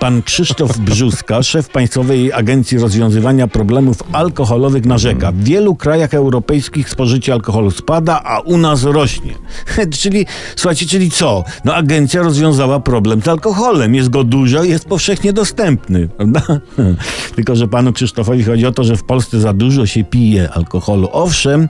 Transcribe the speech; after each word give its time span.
Pan 0.00 0.22
Krzysztof 0.22 0.78
Brzuska, 0.78 1.42
szef 1.42 1.68
Państwowej 1.68 2.32
Agencji 2.32 2.78
Rozwiązywania 2.78 3.48
Problemów 3.48 3.96
Alkoholowych, 4.12 4.84
narzeka. 4.84 5.32
W 5.32 5.44
wielu 5.44 5.74
krajach 5.74 6.14
europejskich 6.14 6.90
spożycie 6.90 7.32
alkoholu 7.32 7.70
spada, 7.70 8.22
a 8.24 8.40
u 8.40 8.56
nas 8.56 8.84
rośnie. 8.84 9.34
czyli, 10.00 10.26
słuchajcie, 10.56 10.86
czyli 10.86 11.10
co? 11.10 11.44
No 11.64 11.74
agencja 11.74 12.22
rozwiązała 12.22 12.80
problem 12.80 13.22
z 13.22 13.28
alkoholem. 13.28 13.94
Jest 13.94 14.08
go 14.08 14.24
dużo 14.24 14.64
jest 14.64 14.84
powszechnie 14.84 15.32
dostępny, 15.32 16.08
prawda? 16.16 16.42
Tylko, 17.34 17.56
że 17.56 17.68
panu 17.68 17.92
Krzysztofowi 17.92 18.44
chodzi 18.44 18.66
o 18.66 18.72
to, 18.72 18.84
że 18.84 18.96
w 18.96 19.04
Polsce 19.04 19.40
za 19.40 19.52
dużo 19.52 19.86
się 19.86 20.04
pije 20.04 20.50
alkoholu. 20.52 21.08
Owszem, 21.12 21.68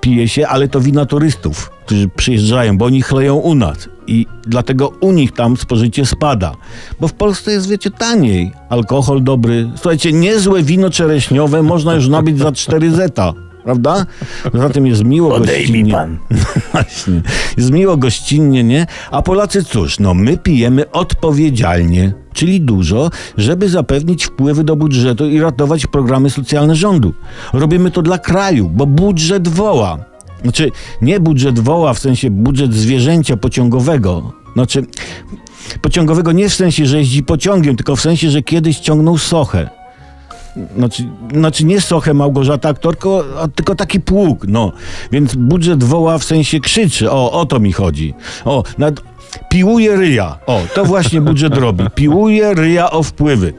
pije 0.00 0.28
się, 0.28 0.48
ale 0.48 0.68
to 0.68 0.80
wina 0.80 1.06
turystów, 1.06 1.70
którzy 1.86 2.08
przyjeżdżają, 2.08 2.78
bo 2.78 2.84
oni 2.84 3.02
chleją 3.02 3.34
u 3.34 3.54
nas. 3.54 3.88
I 4.06 4.26
dlatego 4.46 4.88
u 5.00 5.12
nich 5.12 5.32
tam 5.32 5.56
spożycie 5.56 6.06
spada. 6.06 6.54
Bo 7.00 7.08
w 7.08 7.12
Polsce 7.12 7.52
jest, 7.52 7.68
wiecie, 7.68 7.90
taniej. 7.90 8.52
Alkohol 8.68 9.22
dobry. 9.22 9.70
Słuchajcie, 9.74 10.12
niezłe 10.12 10.62
wino 10.62 10.90
czereśniowe 10.90 11.62
można 11.62 11.94
już 11.94 12.08
nabyć 12.08 12.38
za 12.38 12.52
4 12.52 12.90
zeta. 12.90 13.32
Prawda? 13.64 14.06
Poza 14.52 14.68
tym 14.68 14.86
jest 14.86 15.04
miło 15.04 15.34
Odejmij 15.34 15.66
gościnnie. 15.66 15.92
pan. 15.92 16.18
Właśnie. 16.72 17.22
Jest 17.56 17.70
miło 17.70 17.96
gościnnie, 17.96 18.64
nie? 18.64 18.86
A 19.10 19.22
Polacy 19.22 19.64
cóż, 19.64 19.98
no 19.98 20.14
my 20.14 20.38
pijemy 20.38 20.90
odpowiedzialnie, 20.90 22.12
czyli 22.32 22.60
dużo, 22.60 23.10
żeby 23.36 23.68
zapewnić 23.68 24.24
wpływy 24.24 24.64
do 24.64 24.76
budżetu 24.76 25.26
i 25.28 25.40
ratować 25.40 25.86
programy 25.86 26.30
socjalne 26.30 26.74
rządu. 26.76 27.14
Robimy 27.52 27.90
to 27.90 28.02
dla 28.02 28.18
kraju, 28.18 28.68
bo 28.68 28.86
budżet 28.86 29.48
woła. 29.48 29.98
Znaczy, 30.42 30.70
nie 31.02 31.20
budżet 31.20 31.60
woła 31.60 31.94
w 31.94 31.98
sensie 31.98 32.30
budżet 32.30 32.74
zwierzęcia 32.74 33.36
pociągowego. 33.36 34.32
Znaczy, 34.54 34.86
pociągowego 35.82 36.32
nie 36.32 36.48
w 36.48 36.54
sensie, 36.54 36.86
że 36.86 36.98
jeździ 36.98 37.22
pociągiem, 37.22 37.76
tylko 37.76 37.96
w 37.96 38.00
sensie, 38.00 38.30
że 38.30 38.42
kiedyś 38.42 38.78
ciągnął 38.78 39.18
sochę. 39.18 39.70
Znaczy, 40.76 41.08
znaczy 41.34 41.64
nie 41.64 41.80
Sochę 41.80 42.14
Małgorzata 42.14 42.68
aktorko, 42.68 43.24
a 43.40 43.48
tylko 43.48 43.74
taki 43.74 44.00
pług, 44.00 44.44
no. 44.48 44.72
Więc 45.12 45.34
budżet 45.34 45.84
woła 45.84 46.18
w 46.18 46.24
sensie 46.24 46.60
krzyczy. 46.60 47.10
O, 47.10 47.32
o 47.32 47.46
to 47.46 47.60
mi 47.60 47.72
chodzi. 47.72 48.14
O, 48.44 48.62
nad... 48.78 49.00
piłuje 49.50 49.96
ryja. 49.96 50.38
O, 50.46 50.60
to 50.74 50.84
właśnie 50.84 51.20
budżet 51.20 51.56
robi. 51.56 51.84
Piłuje 51.94 52.54
ryja 52.54 52.90
o 52.90 53.02
wpływy. 53.02 53.52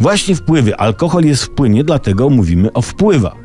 Właśnie 0.00 0.34
wpływy. 0.34 0.76
Alkohol 0.76 1.24
jest 1.24 1.44
w 1.44 1.50
płynie, 1.50 1.84
dlatego 1.84 2.30
mówimy 2.30 2.72
o 2.72 2.82
wpływach. 2.82 3.39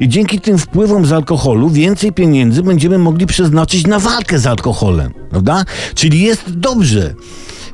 I 0.00 0.08
dzięki 0.08 0.40
tym 0.40 0.58
wpływom 0.58 1.06
z 1.06 1.12
alkoholu 1.12 1.70
więcej 1.70 2.12
pieniędzy 2.12 2.62
będziemy 2.62 2.98
mogli 2.98 3.26
przeznaczyć 3.26 3.86
na 3.86 3.98
walkę 3.98 4.38
z 4.38 4.46
alkoholem, 4.46 5.14
prawda? 5.30 5.64
Czyli 5.94 6.20
jest 6.20 6.58
dobrze. 6.58 7.14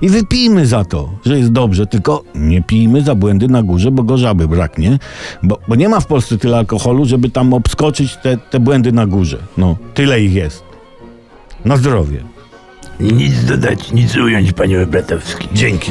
I 0.03 0.09
wypijmy 0.09 0.67
za 0.67 0.85
to, 0.85 1.11
że 1.27 1.39
jest 1.39 1.53
dobrze, 1.53 1.87
tylko 1.87 2.25
nie 2.35 2.63
pijmy 2.63 3.03
za 3.03 3.15
błędy 3.15 3.49
na 3.49 3.63
górze, 3.63 3.91
bo 3.91 4.03
go 4.03 4.19
żaby 4.19 4.49
braknie. 4.49 4.99
Bo, 5.43 5.59
bo 5.69 5.75
nie 5.75 5.89
ma 5.89 6.01
w 6.01 6.07
Polsce 6.07 6.39
tyle 6.39 6.57
alkoholu, 6.57 7.05
żeby 7.05 7.31
tam 7.31 7.55
obskoczyć 7.55 8.17
te, 8.17 8.37
te 8.37 8.61
błędy 8.61 8.93
na 8.93 9.07
górze. 9.07 9.39
No, 9.57 9.77
tyle 9.95 10.21
ich 10.21 10.33
jest. 10.33 10.63
Na 11.65 11.77
zdrowie. 11.77 12.25
Nic 13.01 13.45
dodać, 13.45 13.93
nic 13.93 14.17
ująć, 14.17 14.53
panie 14.53 14.87
Bratowski. 14.87 15.49
Dzięki. 15.53 15.91